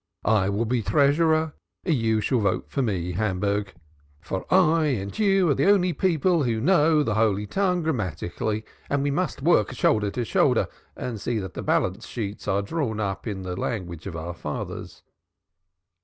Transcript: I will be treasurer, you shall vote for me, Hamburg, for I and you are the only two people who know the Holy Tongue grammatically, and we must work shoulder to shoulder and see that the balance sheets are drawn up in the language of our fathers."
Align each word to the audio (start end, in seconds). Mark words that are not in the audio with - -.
I 0.25 0.49
will 0.49 0.65
be 0.65 0.81
treasurer, 0.81 1.53
you 1.83 2.21
shall 2.21 2.39
vote 2.39 2.71
for 2.71 2.81
me, 2.81 3.11
Hamburg, 3.11 3.75
for 4.19 4.51
I 4.51 4.85
and 4.87 5.15
you 5.19 5.47
are 5.51 5.53
the 5.53 5.69
only 5.69 5.93
two 5.93 5.99
people 5.99 6.41
who 6.41 6.59
know 6.59 7.03
the 7.03 7.13
Holy 7.13 7.45
Tongue 7.45 7.83
grammatically, 7.83 8.65
and 8.89 9.03
we 9.03 9.11
must 9.11 9.43
work 9.43 9.73
shoulder 9.73 10.09
to 10.09 10.25
shoulder 10.25 10.69
and 10.95 11.21
see 11.21 11.37
that 11.37 11.53
the 11.53 11.61
balance 11.61 12.07
sheets 12.07 12.47
are 12.47 12.63
drawn 12.63 12.99
up 12.99 13.27
in 13.27 13.43
the 13.43 13.55
language 13.55 14.07
of 14.07 14.15
our 14.15 14.33
fathers." 14.33 15.03